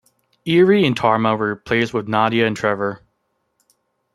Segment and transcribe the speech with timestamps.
[0.47, 3.03] Eri and Tarma were replaced with Nadia and Trevor.